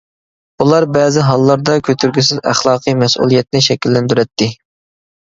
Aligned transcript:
بۇلار 0.61 0.85
بەزى 0.93 1.25
ھاللاردا 1.25 1.75
كۆتۈرگۈسىز 1.89 2.39
ئەخلاقىي 2.51 2.95
مەسئۇلىيەتنى 3.01 3.61
شەكىللەندۈرەتتى. 3.67 4.49